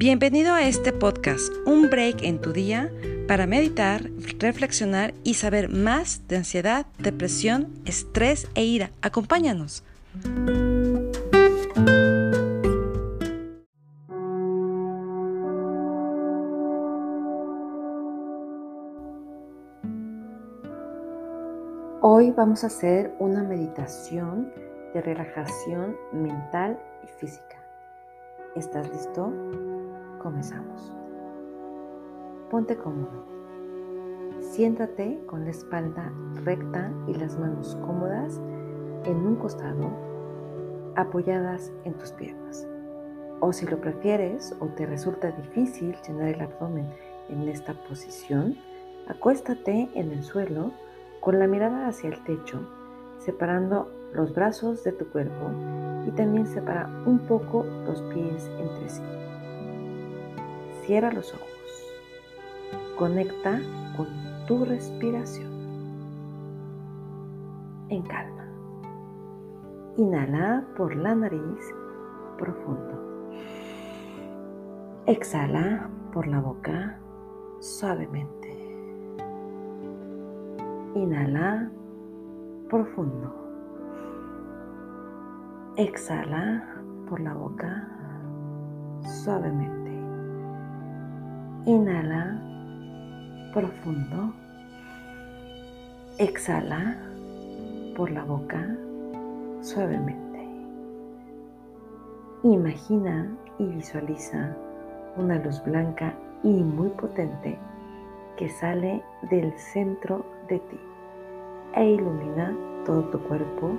Bienvenido 0.00 0.54
a 0.54 0.62
este 0.62 0.94
podcast, 0.94 1.52
un 1.66 1.90
break 1.90 2.22
en 2.22 2.40
tu 2.40 2.54
día 2.54 2.90
para 3.28 3.46
meditar, 3.46 4.00
reflexionar 4.38 5.12
y 5.24 5.34
saber 5.34 5.68
más 5.68 6.26
de 6.26 6.38
ansiedad, 6.38 6.86
depresión, 6.98 7.68
estrés 7.84 8.48
e 8.54 8.64
ira. 8.64 8.92
Acompáñanos. 9.02 9.84
Hoy 22.00 22.30
vamos 22.30 22.64
a 22.64 22.68
hacer 22.68 23.14
una 23.18 23.42
meditación 23.42 24.50
de 24.94 25.02
relajación 25.02 25.94
mental 26.14 26.80
y 27.04 27.20
física. 27.20 27.62
¿Estás 28.56 28.88
listo? 28.88 29.30
Comenzamos. 30.22 30.92
Ponte 32.50 32.76
cómodo. 32.76 33.24
Siéntate 34.40 35.18
con 35.26 35.44
la 35.44 35.50
espalda 35.50 36.12
recta 36.44 36.92
y 37.06 37.14
las 37.14 37.38
manos 37.38 37.76
cómodas 37.86 38.38
en 39.04 39.16
un 39.16 39.36
costado, 39.36 39.90
apoyadas 40.96 41.72
en 41.84 41.94
tus 41.94 42.12
piernas. 42.12 42.66
O 43.40 43.52
si 43.54 43.64
lo 43.66 43.80
prefieres 43.80 44.54
o 44.60 44.66
te 44.66 44.84
resulta 44.84 45.30
difícil 45.30 45.96
llenar 46.06 46.28
el 46.28 46.40
abdomen 46.42 46.86
en 47.30 47.48
esta 47.48 47.72
posición, 47.88 48.56
acuéstate 49.08 49.88
en 49.94 50.12
el 50.12 50.22
suelo 50.22 50.72
con 51.20 51.38
la 51.38 51.46
mirada 51.46 51.86
hacia 51.86 52.10
el 52.10 52.22
techo, 52.24 52.60
separando 53.18 53.90
los 54.12 54.34
brazos 54.34 54.84
de 54.84 54.92
tu 54.92 55.06
cuerpo 55.08 55.50
y 56.06 56.10
también 56.10 56.46
separa 56.46 56.90
un 57.06 57.20
poco 57.20 57.64
los 57.86 58.02
pies 58.02 58.50
entre 58.58 58.88
sí. 58.90 59.02
Cierra 60.90 61.12
los 61.12 61.32
ojos. 61.32 61.94
Conecta 62.98 63.60
con 63.96 64.08
tu 64.48 64.64
respiración. 64.64 65.48
En 67.90 68.02
calma. 68.02 68.44
Inhala 69.98 70.64
por 70.76 70.96
la 70.96 71.14
nariz 71.14 71.72
profundo. 72.36 73.30
Exhala 75.06 75.88
por 76.12 76.26
la 76.26 76.40
boca 76.40 76.98
suavemente. 77.60 78.50
Inhala 80.96 81.70
profundo. 82.68 83.32
Exhala 85.76 86.82
por 87.08 87.20
la 87.20 87.34
boca 87.34 87.88
suavemente. 89.22 89.79
Inhala 91.66 92.40
profundo. 93.52 94.32
Exhala 96.16 96.96
por 97.94 98.10
la 98.10 98.24
boca 98.24 98.66
suavemente. 99.60 100.40
Imagina 102.44 103.30
y 103.58 103.66
visualiza 103.66 104.56
una 105.18 105.38
luz 105.38 105.62
blanca 105.62 106.14
y 106.42 106.48
muy 106.48 106.88
potente 106.90 107.58
que 108.38 108.48
sale 108.48 109.02
del 109.30 109.52
centro 109.58 110.24
de 110.48 110.58
ti 110.60 110.80
e 111.76 111.90
ilumina 111.90 112.56
todo 112.86 113.02
tu 113.10 113.18
cuerpo 113.20 113.72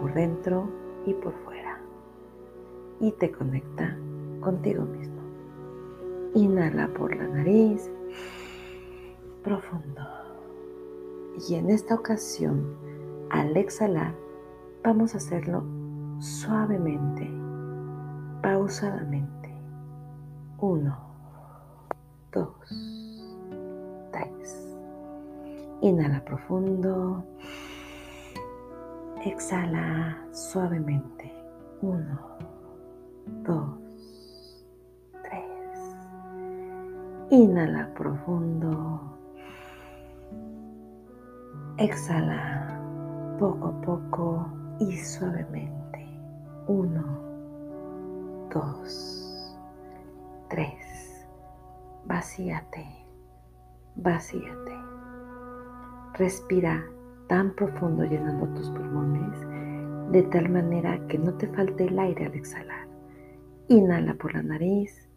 por 0.00 0.12
dentro 0.14 0.68
y 1.06 1.14
por 1.14 1.32
fuera 1.44 1.78
y 3.00 3.12
te 3.12 3.30
conecta 3.30 3.96
contigo 4.40 4.82
mismo. 4.82 5.13
Inhala 6.34 6.88
por 6.88 7.14
la 7.14 7.28
nariz 7.28 7.90
profundo. 9.42 10.02
Y 11.48 11.54
en 11.54 11.70
esta 11.70 11.94
ocasión, 11.94 12.76
al 13.30 13.56
exhalar, 13.56 14.14
vamos 14.82 15.14
a 15.14 15.18
hacerlo 15.18 15.64
suavemente, 16.18 17.30
pausadamente. 18.42 19.54
Uno, 20.58 20.96
dos, 22.32 22.48
Inhala 25.84 26.24
profundo. 26.24 27.22
Exhala 29.22 30.16
suavemente. 30.32 31.30
Uno, 31.82 32.18
dos, 33.42 33.83
Inhala 37.34 37.92
profundo. 37.94 39.00
Exhala 41.78 42.78
poco 43.40 43.66
a 43.66 43.80
poco 43.80 44.46
y 44.78 44.96
suavemente. 44.98 46.06
Uno, 46.68 47.02
dos, 48.54 49.58
tres. 50.48 51.26
Vacíate, 52.04 52.86
vacíate. 53.96 54.76
Respira 56.12 56.84
tan 57.26 57.50
profundo 57.56 58.04
llenando 58.04 58.46
tus 58.54 58.70
pulmones 58.70 59.40
de 60.12 60.22
tal 60.30 60.50
manera 60.50 61.04
que 61.08 61.18
no 61.18 61.34
te 61.34 61.48
falte 61.48 61.86
el 61.86 61.98
aire 61.98 62.26
al 62.26 62.34
exhalar. 62.34 62.86
Inhala 63.66 64.14
por 64.14 64.34
la 64.34 64.42
nariz 64.44 65.08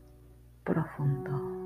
profundo. 0.63 1.56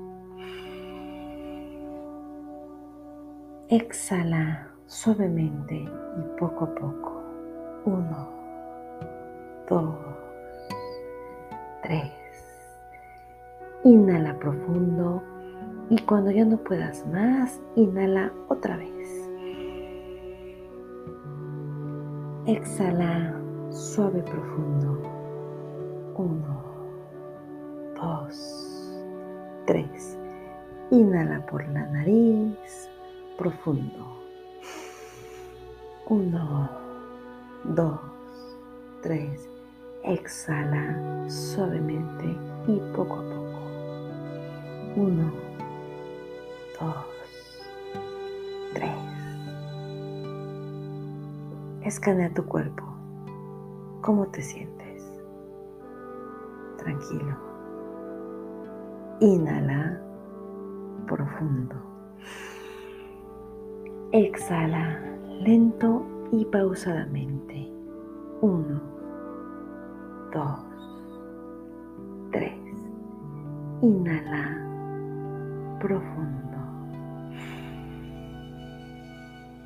Exhala 3.68 4.68
suavemente 4.86 5.74
y 5.76 6.38
poco 6.38 6.64
a 6.64 6.74
poco. 6.74 7.22
Uno, 7.86 8.28
dos, 9.68 9.94
tres. 11.82 12.12
Inhala 13.84 14.38
profundo 14.38 15.22
y 15.88 15.98
cuando 16.02 16.30
ya 16.30 16.44
no 16.44 16.58
puedas 16.58 17.06
más, 17.06 17.60
inhala 17.76 18.30
otra 18.48 18.76
vez. 18.76 19.30
Exhala 22.46 23.34
suave 23.70 24.22
profundo. 24.22 25.00
Uno, 26.16 26.62
dos, 27.94 29.02
tres. 29.66 30.18
Inhala 30.90 31.46
por 31.46 31.66
la 31.68 31.86
nariz 31.86 32.91
profundo. 33.38 34.20
Uno, 36.06 36.70
dos, 37.64 38.00
tres. 39.02 39.48
Exhala 40.04 41.28
suavemente 41.30 42.36
y 42.66 42.80
poco 42.94 43.14
a 43.14 43.22
poco. 43.22 45.00
Uno, 45.00 45.32
dos, 46.80 47.12
Escanea 51.84 52.32
tu 52.32 52.44
cuerpo. 52.46 52.84
¿Cómo 54.00 54.26
te 54.28 54.40
sientes? 54.40 55.04
Tranquilo. 56.78 57.36
Inhala 59.20 60.00
profundo. 61.06 61.74
Exhala 64.12 65.00
lento 65.40 66.04
y 66.32 66.44
pausadamente. 66.44 67.66
Uno, 68.42 68.78
dos, 70.30 70.60
tres. 72.30 72.52
Inhala 73.80 74.58
profundo. 75.80 76.58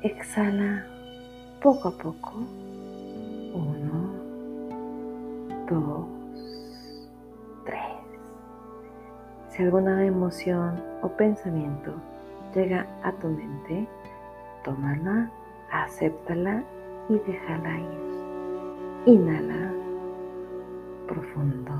Exhala 0.01 0.85
poco 1.61 1.89
a 1.89 1.91
poco. 1.91 2.31
Uno, 3.53 4.13
dos, 5.69 6.07
tres. 7.65 7.81
Si 9.49 9.63
alguna 9.63 10.05
emoción 10.05 10.81
o 11.01 11.09
pensamiento 11.09 11.95
llega 12.55 12.87
a 13.03 13.11
tu 13.11 13.27
mente, 13.27 13.89
tómala, 14.67 15.31
acéptala 15.71 16.61
y 17.07 17.13
déjala 17.19 17.79
ir. 17.79 18.07
Inhala 19.05 19.71
profundo. 21.07 21.71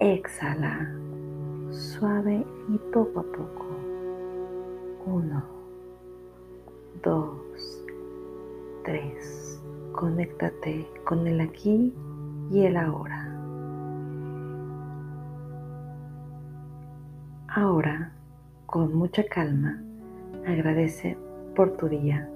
Exhala 0.00 0.90
suave 1.70 2.44
y 2.68 2.78
poco 2.92 3.20
a 3.20 3.22
poco. 3.22 3.66
Uno, 5.06 5.44
dos, 7.04 7.84
3. 8.84 9.62
Conéctate 9.92 10.90
con 11.04 11.28
el 11.28 11.40
aquí 11.40 11.94
y 12.50 12.64
el 12.64 12.76
ahora. 12.76 13.22
Ahora, 17.46 18.12
con 18.66 18.92
mucha 18.94 19.24
calma, 19.24 19.80
agradece 20.44 21.16
por 21.56 21.70
tu 21.78 21.88
día, 21.88 22.28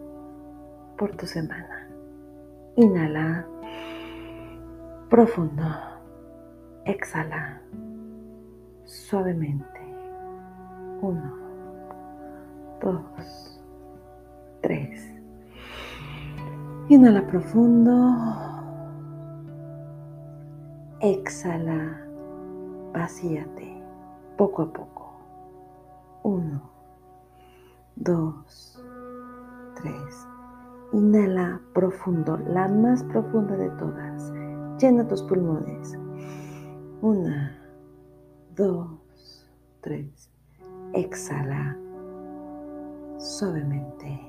por 0.96 1.14
tu 1.14 1.26
semana. 1.26 1.86
Inhala 2.76 3.46
profundo. 5.10 5.62
Exhala 6.86 7.60
suavemente. 8.84 9.80
Uno, 11.02 11.36
dos, 12.80 13.62
tres. 14.62 15.06
Inhala 16.88 17.26
profundo. 17.26 18.16
Exhala. 21.00 22.06
Vacíate 22.92 23.82
poco 24.36 24.62
a 24.62 24.72
poco. 24.72 25.12
Uno, 26.22 26.62
dos, 27.94 28.79
tres. 29.82 30.26
Inhala 30.92 31.60
profundo, 31.72 32.36
la 32.48 32.68
más 32.68 33.02
profunda 33.04 33.56
de 33.56 33.70
todas. 33.70 34.32
Llena 34.78 35.06
tus 35.06 35.22
pulmones. 35.22 35.96
Una, 37.00 37.56
dos, 38.56 39.46
tres. 39.80 40.30
Exhala 40.92 41.76
suavemente. 43.18 44.20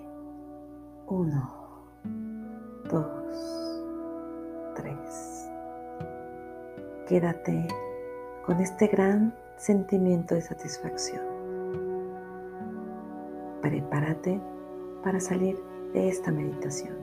Uno, 1.07 1.49
dos, 2.89 3.81
tres. 4.75 5.49
Quédate 7.07 7.67
con 8.45 8.59
este 8.59 8.87
gran 8.87 9.33
sentimiento 9.57 10.35
de 10.35 10.41
satisfacción. 10.41 11.25
Prepárate 13.61 14.41
para 15.03 15.19
salir 15.19 15.57
de 15.93 16.09
esta 16.09 16.31
meditación. 16.31 16.95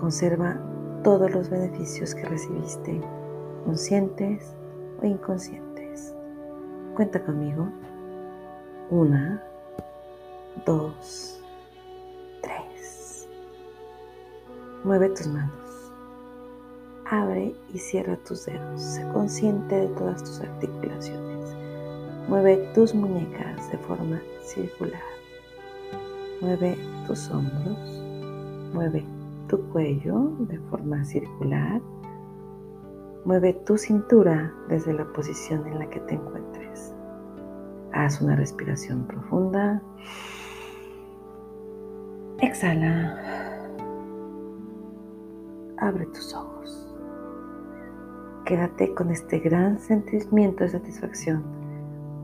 Conserva 0.00 0.58
todos 1.02 1.30
los 1.30 1.50
beneficios 1.50 2.14
que 2.14 2.24
recibiste, 2.24 3.00
conscientes 3.64 4.54
o 5.02 5.06
inconscientes. 5.06 6.14
Cuenta 6.94 7.22
conmigo. 7.24 7.68
Una, 8.90 9.42
dos, 10.66 11.40
tres. 12.42 13.28
Mueve 14.84 15.10
tus 15.10 15.26
manos. 15.28 15.92
Abre 17.06 17.54
y 17.72 17.78
cierra 17.78 18.16
tus 18.16 18.46
dedos. 18.46 18.80
Sé 18.80 19.06
consciente 19.12 19.74
de 19.74 19.88
todas 19.88 20.22
tus 20.22 20.40
articulaciones. 20.40 21.56
Mueve 22.28 22.70
tus 22.74 22.94
muñecas 22.94 23.70
de 23.70 23.78
forma 23.78 24.20
circular. 24.42 25.19
Mueve 26.40 26.78
tus 27.06 27.30
hombros. 27.30 28.02
Mueve 28.72 29.04
tu 29.48 29.60
cuello 29.68 30.32
de 30.38 30.58
forma 30.70 31.04
circular. 31.04 31.82
Mueve 33.26 33.52
tu 33.66 33.76
cintura 33.76 34.50
desde 34.68 34.94
la 34.94 35.04
posición 35.12 35.66
en 35.66 35.78
la 35.78 35.90
que 35.90 36.00
te 36.00 36.14
encuentres. 36.14 36.94
Haz 37.92 38.22
una 38.22 38.36
respiración 38.36 39.04
profunda. 39.06 39.82
Exhala. 42.38 43.18
Abre 45.76 46.06
tus 46.06 46.34
ojos. 46.34 46.88
Quédate 48.46 48.94
con 48.94 49.10
este 49.10 49.40
gran 49.40 49.78
sentimiento 49.78 50.64
de 50.64 50.70
satisfacción 50.70 51.44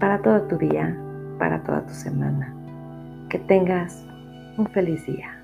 para 0.01 0.23
todo 0.23 0.41
tu 0.43 0.57
día, 0.57 0.99
para 1.39 1.63
toda 1.63 1.85
tu 1.87 1.93
semana. 1.93 2.66
Que 3.28 3.38
tengas 3.40 4.05
un 4.56 4.67
feliz 4.69 5.05
día. 5.06 5.37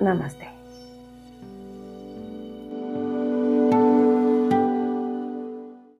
Namaste. 0.00 0.57